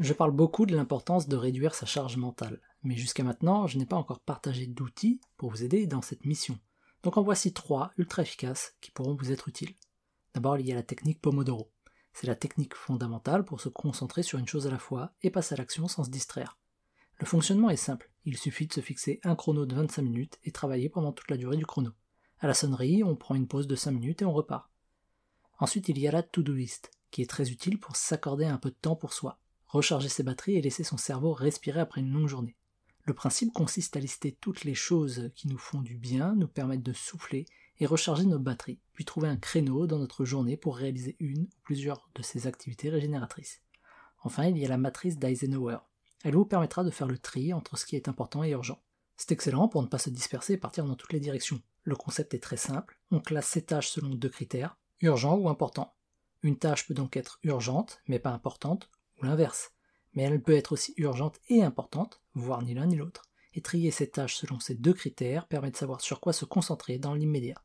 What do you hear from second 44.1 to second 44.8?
Enfin, il y a la